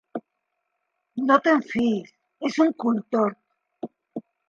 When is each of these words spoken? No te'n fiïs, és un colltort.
No 1.27 1.37
te'n 1.49 1.63
fiïs, 1.73 2.11
és 2.51 2.61
un 2.67 2.75
colltort. 2.87 3.43